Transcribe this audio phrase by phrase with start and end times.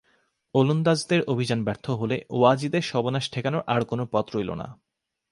[0.55, 4.67] ওলন্দাজদের অভিযান ব্যর্থ হলে ওয়াজিদের সর্বনাশ ঠেকানোর আর কোনো পথ রইল না।